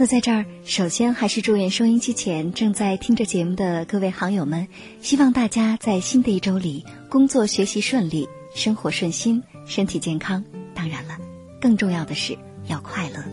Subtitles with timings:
[0.00, 4.68] 那在这儿，首先还是祝愿收音机前正在听着节目的各位好友们，
[5.00, 10.44] 希望大家在新的一周里工作学习顺利，生活顺心，身体健康。
[10.72, 11.18] 当然了，
[11.60, 13.24] 更重要的是要快乐。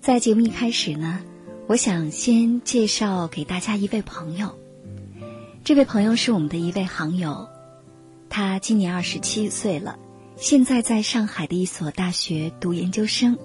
[0.00, 1.20] 在节目一开始呢。
[1.68, 4.56] 我想先介绍给大家一位朋友，
[5.64, 7.48] 这位朋友是我们的一位行友，
[8.30, 9.98] 他今年二十七岁了，
[10.36, 13.36] 现在在上海的一所大学读研究生，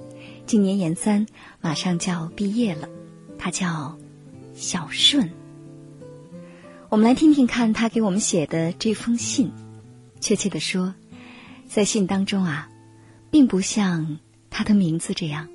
[0.46, 1.26] 今年研三，
[1.62, 2.88] 马上就要毕业了。
[3.40, 3.98] 他叫
[4.54, 5.28] 小顺。
[6.90, 9.52] 我们来听听看他给我们写的这封信。
[10.20, 10.94] 确切的说，
[11.68, 12.70] 在信当中啊，
[13.32, 14.20] 并不像
[14.52, 15.48] 他的名字这样，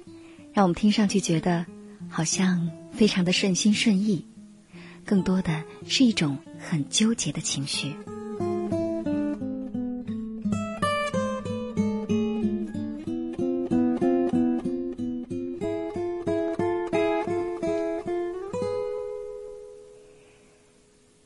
[0.52, 1.64] 让我们听上去觉得。
[2.08, 4.24] 好像非常的顺心顺意，
[5.04, 7.94] 更多的是一种很纠结的情绪。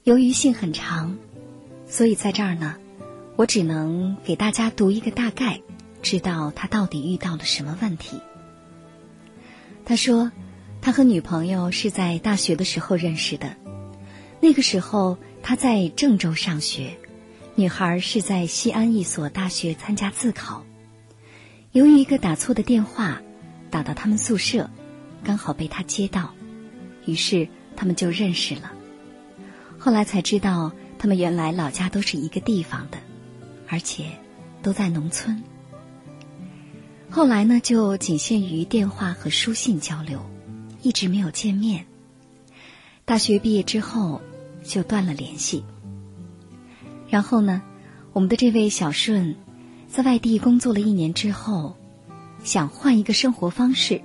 [0.03, 1.17] 由于信很长，
[1.87, 2.75] 所以在这儿呢，
[3.37, 5.61] 我只能给大家读一个大概，
[6.03, 8.19] 知道他到底遇到了什么问题。
[9.85, 10.33] 他说。
[10.91, 13.55] 他和女朋友是在大学的时候认识的，
[14.41, 16.99] 那个时候他在郑州上学，
[17.55, 20.65] 女孩是在西安一所大学参加自考。
[21.71, 23.23] 由于一个打错的电话
[23.71, 24.69] 打到他们宿舍，
[25.23, 26.35] 刚好被他接到，
[27.07, 28.73] 于是他们就认识了。
[29.79, 32.99] 后来才知道，他们原来老家都是一个地方的，
[33.69, 34.07] 而且
[34.61, 35.41] 都在农村。
[37.11, 40.29] 后来呢，就仅限于电话和书信交流。
[40.83, 41.87] 一直没有见面。
[43.05, 44.21] 大学毕业之后
[44.63, 45.65] 就断了联系。
[47.09, 47.63] 然后呢，
[48.13, 49.35] 我们的这位小顺，
[49.89, 51.77] 在外地工作了一年之后，
[52.45, 54.01] 想换一个生活方式，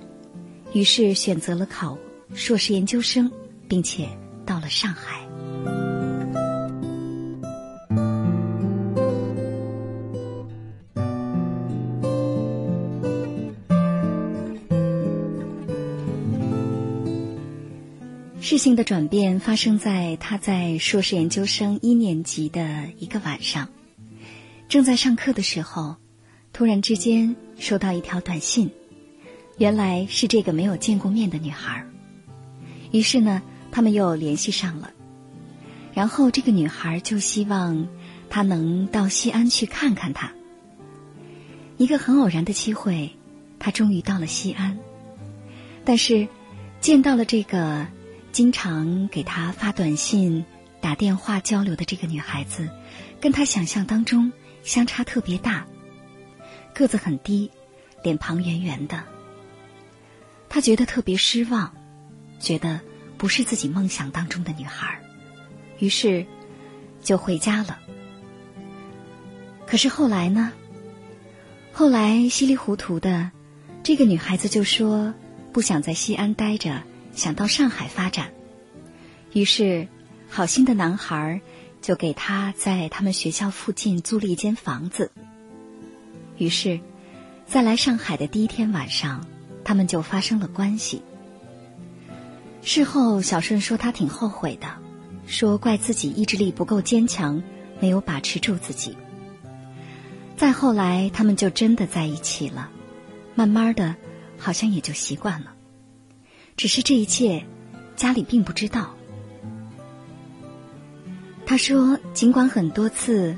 [0.72, 1.98] 于是选择了考
[2.34, 3.30] 硕士研究生，
[3.68, 4.08] 并且
[4.44, 5.25] 到了上海。
[18.48, 23.68] 事情的转变发生在他在硕士研究生一年级的一个晚上，
[24.68, 25.96] 正在上课的时候，
[26.52, 28.70] 突然之间收到一条短信，
[29.58, 31.84] 原来是这个没有见过面的女孩。
[32.92, 33.42] 于是呢，
[33.72, 34.92] 他们又联系上了，
[35.92, 37.88] 然后这个女孩就希望
[38.30, 40.32] 他能到西安去看看她。
[41.78, 43.10] 一个很偶然的机会，
[43.58, 44.78] 他终于到了西安，
[45.84, 46.28] 但是
[46.80, 47.84] 见到了这个。
[48.36, 50.44] 经常给他发短信、
[50.82, 52.68] 打电话交流的这个女孩子，
[53.18, 54.30] 跟他想象当中
[54.62, 55.66] 相差特别大。
[56.74, 57.50] 个子很低，
[58.02, 59.02] 脸庞圆圆的。
[60.50, 61.74] 他觉得特别失望，
[62.38, 62.78] 觉得
[63.16, 65.00] 不是自己梦想当中的女孩，
[65.78, 66.26] 于是
[67.00, 67.78] 就回家了。
[69.66, 70.52] 可是后来呢？
[71.72, 73.30] 后来稀里糊涂的，
[73.82, 75.14] 这个女孩子就说
[75.54, 76.82] 不想在西安待着。
[77.16, 78.30] 想到上海发展，
[79.32, 79.88] 于是
[80.28, 81.40] 好心的男孩
[81.80, 85.10] 就给他在他们学校附近租了一间房子。
[86.36, 86.78] 于是，
[87.46, 89.26] 在来上海的第一天晚上，
[89.64, 91.02] 他们就发生了关系。
[92.60, 94.68] 事后，小顺说他挺后悔的，
[95.26, 97.42] 说怪自己意志力不够坚强，
[97.80, 98.94] 没有把持住自己。
[100.36, 102.68] 再后来，他们就真的在一起了，
[103.34, 103.96] 慢慢的，
[104.36, 105.55] 好像也就习惯了。
[106.56, 107.44] 只是这一切，
[107.96, 108.94] 家里并不知道。
[111.44, 113.36] 他说，尽管很多次，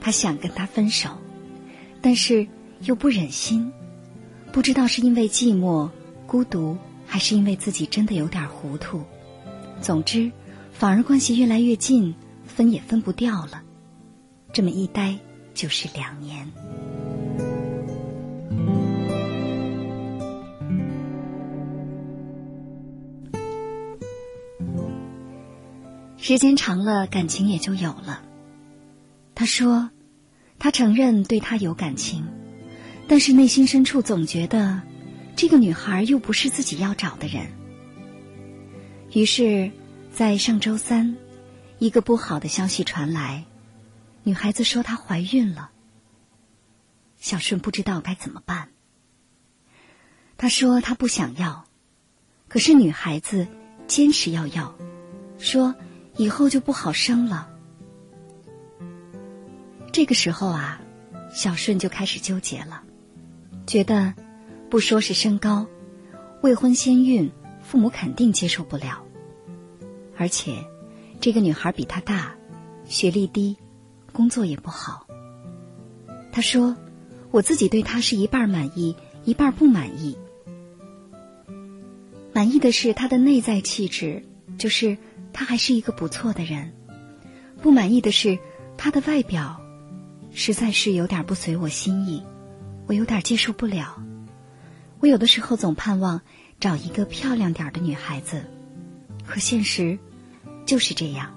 [0.00, 1.10] 他想跟他分手，
[2.00, 2.46] 但是
[2.82, 3.70] 又不忍心，
[4.52, 5.90] 不知道是因为寂寞、
[6.26, 9.02] 孤独，还是因为自己真的有点糊涂。
[9.80, 10.30] 总之，
[10.72, 12.14] 反而关系越来越近，
[12.46, 13.62] 分也分不掉了。
[14.52, 15.18] 这么一待
[15.54, 16.50] 就是两年。
[26.22, 28.22] 时间长了，感情也就有了。
[29.34, 29.88] 他说，
[30.58, 32.26] 他承认对他有感情，
[33.08, 34.82] 但是内心深处总觉得
[35.34, 37.50] 这个女孩又不是自己要找的人。
[39.14, 39.70] 于是，
[40.12, 41.16] 在上周三，
[41.78, 43.46] 一个不好的消息传来，
[44.22, 45.70] 女孩子说她怀孕了。
[47.18, 48.68] 小顺不知道该怎么办。
[50.36, 51.64] 他说他不想要，
[52.46, 53.46] 可是女孩子
[53.86, 54.76] 坚持要要，
[55.38, 55.74] 说。
[56.20, 57.48] 以后就不好生了。
[59.90, 60.78] 这个时候啊，
[61.32, 62.82] 小顺就开始纠结了，
[63.66, 64.12] 觉得
[64.68, 65.66] 不说是身高，
[66.42, 67.32] 未婚先孕，
[67.62, 69.02] 父母肯定接受不了。
[70.14, 70.62] 而且，
[71.22, 72.34] 这个女孩比他大，
[72.84, 73.56] 学历低，
[74.12, 75.06] 工作也不好。
[76.30, 76.76] 他说
[77.32, 78.94] ：“我自己对她是一半满意，
[79.24, 80.18] 一半不满意。
[82.34, 84.22] 满意的是她的内在气质，
[84.58, 84.98] 就是。”
[85.32, 86.72] 他还是一个不错的人，
[87.62, 88.38] 不满意的是
[88.76, 89.60] 他的外表，
[90.32, 92.22] 实在是有点不随我心意，
[92.86, 94.02] 我有点接受不了。
[95.00, 96.20] 我有的时候总盼望
[96.58, 98.44] 找一个漂亮点的女孩子，
[99.26, 99.98] 可现实
[100.66, 101.34] 就是这样。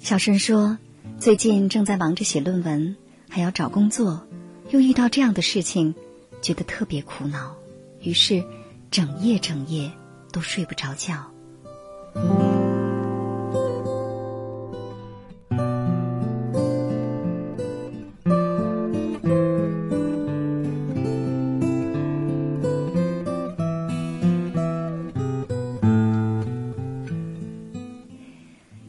[0.00, 0.78] 小顺说，
[1.18, 2.96] 最近正在忙着写论文，
[3.28, 4.26] 还要找工作，
[4.70, 5.94] 又遇到这样的事情，
[6.42, 7.54] 觉得特别苦恼，
[8.00, 8.44] 于是
[8.90, 9.92] 整夜整夜
[10.32, 11.31] 都睡不着觉。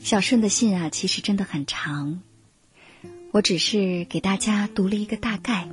[0.04, 2.22] 小顺的信啊，其实真的很长，
[3.32, 5.68] 我只是给大家读了一个大概，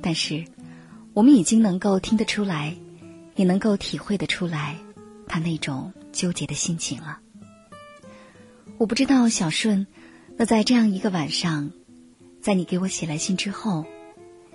[0.00, 0.44] 但是
[1.12, 2.76] 我们已经能够听得出来，
[3.34, 4.76] 也能够体会得出来，
[5.26, 5.92] 他那种。
[6.14, 7.20] 纠结的心情了。
[8.78, 9.86] 我不知道小顺，
[10.36, 11.70] 那在这样一个晚上，
[12.40, 13.84] 在你给我写来信之后，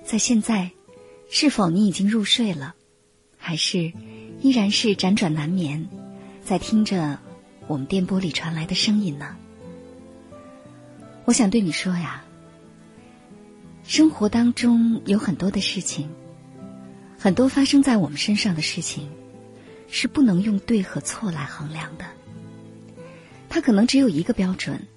[0.03, 0.71] 在现在，
[1.29, 2.73] 是否你已经入睡了，
[3.37, 3.93] 还是
[4.41, 5.87] 依然是辗转难眠，
[6.43, 7.19] 在听着
[7.67, 9.35] 我们电波里传来的声音呢？
[11.25, 12.23] 我想对你说呀，
[13.83, 16.09] 生活当中有很多的事情，
[17.17, 19.07] 很多发生在我们身上的事情。
[19.91, 22.05] 是不能用对和错来衡量的，
[23.49, 24.87] 它可能只有一个标准，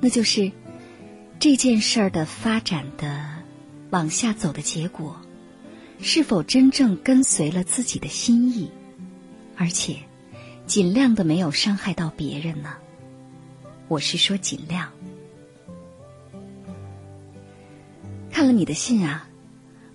[0.00, 0.52] 那就是
[1.38, 3.28] 这件事儿的发展的
[3.90, 5.20] 往下走的结果，
[6.00, 8.70] 是否真正跟随了自己的心意，
[9.56, 9.96] 而且
[10.66, 12.74] 尽量的没有伤害到别人呢？
[13.88, 14.92] 我是说尽量。
[18.30, 19.28] 看了你的信啊，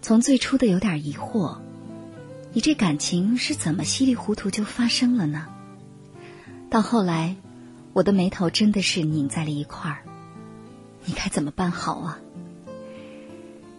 [0.01, 1.57] 从最初的有点疑惑。
[2.55, 5.47] 你这感情是怎么稀里糊涂就发生了呢？
[6.69, 7.35] 到后来，
[7.91, 10.03] 我的眉头真的是拧在了一块儿。
[11.03, 12.17] 你该怎么办好啊？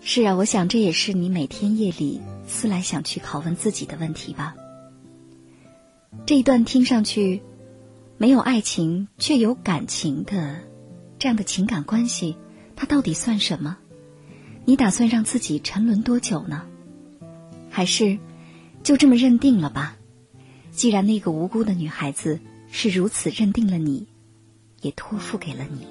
[0.03, 4.55] 是啊，我想这也是你每天夜里思来想去拷问自己的问题吧。
[6.27, 7.41] 这一段听上去
[8.19, 10.61] 没有爱情却有感情的
[11.19, 12.37] 这样的情感关系，
[12.77, 13.79] 它到底算什么？
[14.67, 16.65] 你打算让自己沉沦多久呢？
[17.71, 18.19] 还是？
[18.87, 19.97] 就这么认定了吧，
[20.71, 22.39] 既然那个无辜的女孩子
[22.71, 24.07] 是如此认定了你，
[24.81, 25.89] 也托付给了你。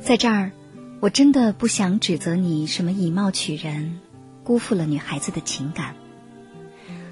[0.00, 0.50] 在这儿，
[0.98, 4.00] 我真的不想指责你什么以貌取人，
[4.42, 5.94] 辜负了女孩子的情感。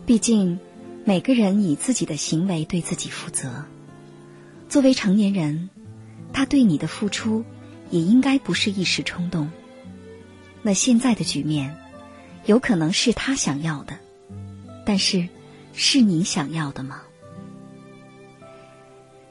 [0.05, 0.59] 毕竟，
[1.05, 3.65] 每个人以自己的行为对自己负责。
[4.69, 5.71] 作为成年人，
[6.33, 7.45] 他对你的付出
[7.91, 9.53] 也应该不是一时冲动。
[10.63, 11.77] 那现在的局面。
[12.47, 13.99] 有可能是他想要的，
[14.85, 15.29] 但是
[15.73, 17.03] 是你想要的吗？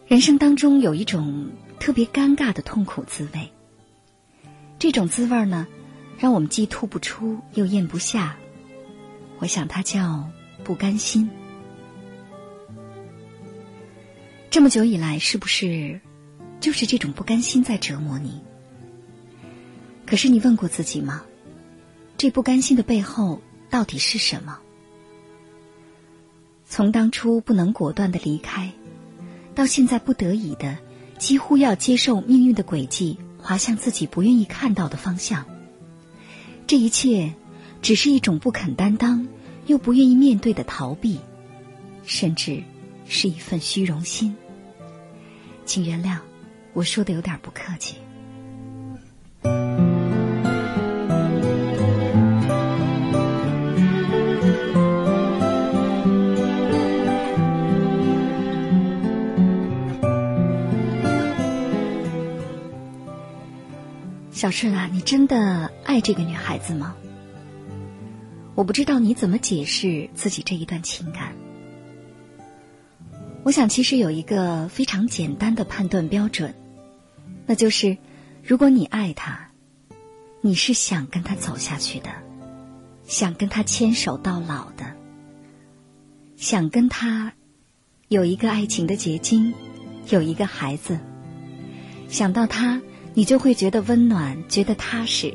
[0.07, 3.49] 人生当中有一种特别尴尬的痛苦滋味，
[4.77, 5.65] 这种滋味呢，
[6.19, 8.37] 让我们既吐不出又咽不下。
[9.39, 10.29] 我想它叫
[10.63, 11.29] 不甘心。
[14.49, 15.99] 这么久以来，是不是
[16.59, 18.41] 就是这种不甘心在折磨你？
[20.05, 21.23] 可是你问过自己吗？
[22.17, 24.59] 这不甘心的背后到底是什么？
[26.67, 28.71] 从当初不能果断的离开，
[29.53, 30.77] 到现在不得已的
[31.17, 35.45] 几乎要接受命运的轨迹，滑向自己不愿意看到的方向，
[36.65, 37.33] 这一切
[37.81, 39.27] 只是一种不肯担当
[39.67, 41.19] 又不愿意面对的逃避，
[42.05, 42.63] 甚至
[43.07, 44.35] 是一份虚荣心。
[45.65, 46.19] 请原谅，
[46.73, 47.97] 我说的有点不客气。
[64.35, 66.93] 小顺啊，你真的爱这个女孩子吗？
[68.53, 71.33] 我不知道你怎么解释自己这一段情感。
[73.43, 76.53] 我想，其实有一个非常简单的判断标准，
[77.45, 77.95] 那就是：
[78.43, 79.51] 如果你爱他，
[80.41, 82.09] 你是想跟他走下去的，
[83.05, 84.97] 想跟他牵手到老的，
[86.35, 87.31] 想跟他
[88.09, 89.53] 有一个爱情的结晶，
[90.09, 90.99] 有一个孩子。
[92.09, 92.81] 想到他，
[93.17, 95.33] 你就会觉得温暖，觉得踏实，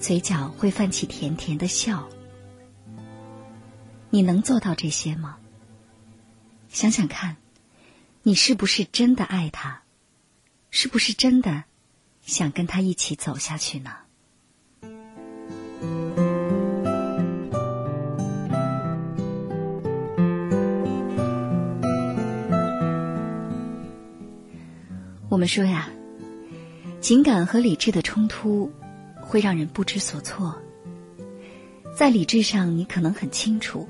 [0.00, 2.08] 嘴角会泛起甜甜的笑。
[4.10, 5.36] 你能做到这些吗？
[6.68, 7.36] 想想看，
[8.22, 9.82] 你是不是真的爱他？
[10.70, 11.64] 是不是真的
[12.22, 13.90] 想跟他一起走下去呢？
[25.28, 25.90] 我们说呀，
[27.06, 28.68] 情感和理智的冲突
[29.20, 30.60] 会让人不知所措。
[31.94, 33.86] 在理智上，你可能很清楚。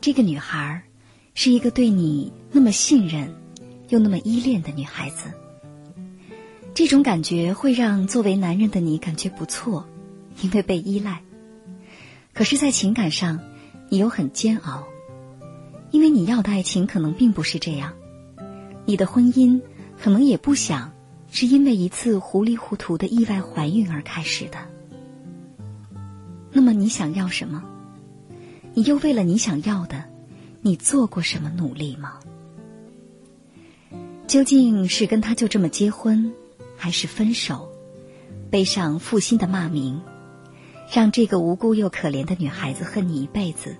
[0.00, 0.82] 这个女孩
[1.34, 3.32] 是一个对你那么信任
[3.88, 5.30] 又那么依恋的女孩子，
[6.74, 9.86] 这种感觉会让作为男人的你感觉不错，
[10.42, 11.22] 因为被依赖。
[12.34, 13.38] 可是，在情感上，
[13.90, 14.88] 你又很煎熬，
[15.92, 17.92] 因为你要的爱情可能并不是这样，
[18.86, 19.60] 你的婚姻
[20.02, 20.90] 可能也不想
[21.30, 24.58] 是因为一次糊里糊涂的意外怀孕而开始的。
[26.50, 27.62] 那么，你想要什么？
[28.74, 30.04] 你又为了你想要的，
[30.62, 32.18] 你做过什么努力吗？
[34.26, 36.32] 究竟是跟他就这么结婚，
[36.76, 37.70] 还是分手，
[38.50, 40.00] 背上负心的骂名，
[40.92, 43.76] 让这个无辜又可怜的女孩子恨你一辈子，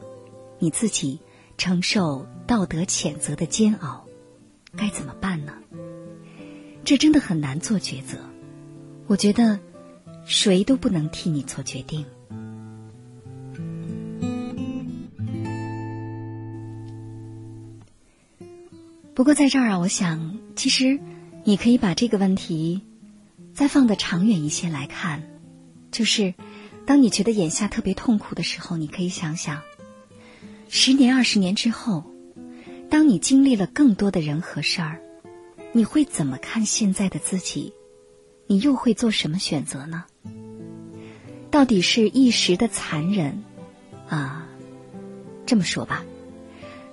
[0.59, 1.19] 你自己
[1.57, 4.05] 承受道德谴责的煎熬，
[4.77, 5.53] 该怎么办呢？
[6.89, 8.17] 这真的很难做抉择。
[9.09, 9.61] 我觉得，
[10.25, 12.07] 谁都不能替你做决定。
[19.13, 20.99] 不过在这儿啊，我想，其实
[21.45, 22.81] 你可以把这个问题
[23.53, 25.25] 再放的长远一些来看，
[25.93, 26.33] 就是
[26.87, 29.61] 当你觉得眼下特别痛苦的时候，你可以想想，
[30.71, 32.11] 十年、二十年之后，
[32.89, 35.03] 当你经历了更多的人和事儿，
[35.79, 37.73] 你会怎么看现在的自己？
[38.49, 40.07] 你又会做什么选择呢？
[41.53, 43.45] 到底是一时的残忍
[44.09, 44.49] 啊？
[45.47, 46.05] 这么说吧。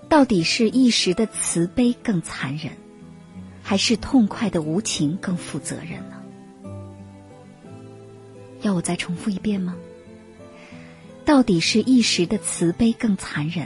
[0.08, 2.74] 到底是一时的慈悲更残忍，
[3.64, 6.22] 还是痛快的无情更负责任呢？
[8.62, 9.76] 要我再重复一遍吗？
[11.26, 13.66] 到底是一时的慈悲更残忍，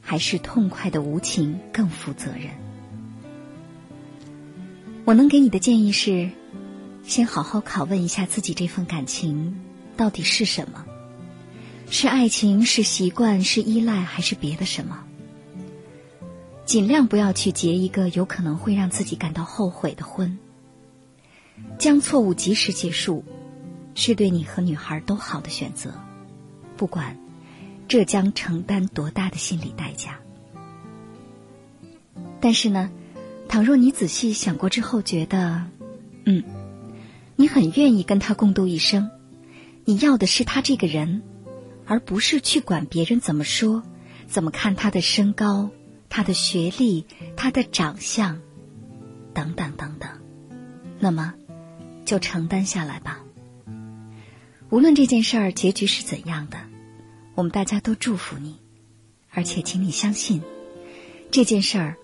[0.00, 2.61] 还是痛快的无情更负责任？
[5.04, 6.30] 我能给你的建议是：
[7.02, 9.60] 先好好拷问一下自己，这份感情
[9.96, 10.84] 到底是什么？
[11.90, 12.64] 是爱情？
[12.64, 13.42] 是习惯？
[13.42, 14.02] 是依赖？
[14.02, 15.04] 还是别的什么？
[16.64, 20.38] 尽量不要去结一个有可能会让自己感到后悔的婚。
[21.78, 23.24] 将错误及时结束，
[23.94, 25.92] 是对你和女孩都好的选择，
[26.76, 27.18] 不管
[27.88, 30.20] 这将承担多大的心理代价。
[32.40, 32.90] 但是呢，
[33.52, 35.66] 倘若你仔细想过之后觉得，
[36.24, 36.42] 嗯，
[37.36, 39.10] 你很愿意跟他共度一生，
[39.84, 41.20] 你要的是他这个人，
[41.84, 43.82] 而不是去管别人怎么说、
[44.26, 45.68] 怎么看他的身高。
[46.08, 47.04] 他的学历，
[47.36, 48.40] 他的长相，
[49.34, 50.08] 等等等等，
[50.98, 51.34] 那么
[52.06, 53.20] 就承担下来吧。
[54.70, 56.56] 无论这件事儿结局是怎样的，
[57.34, 58.56] 我们大家都祝福你，
[59.30, 60.40] 而且请你相信，
[61.30, 61.96] 这件事儿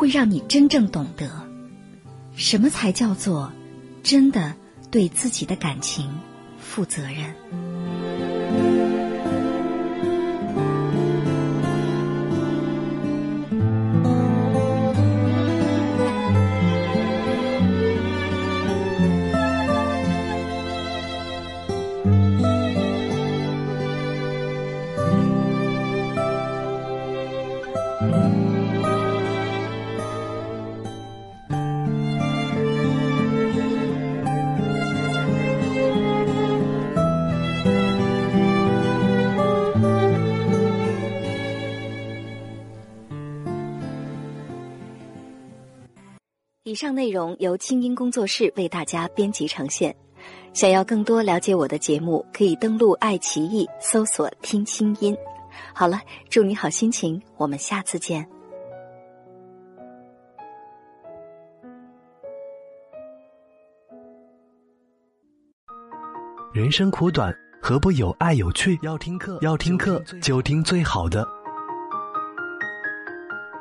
[0.00, 1.30] 会让你真正懂得
[2.34, 3.52] 什么才叫做
[4.02, 4.54] 真的
[4.90, 6.10] 对自己的感情
[6.58, 7.69] 负责任。
[46.70, 49.92] 以上内容由清音工作室为大家编辑呈现。
[50.52, 55.16] 想要更多了解我的节目，可以登录爱奇艺搜索“听清音”。
[55.74, 58.24] 好了，祝你好心情，我们下次见。
[66.54, 68.78] 人生苦短，何不有爱有趣？
[68.82, 71.26] 要听课，要听课就听最好的。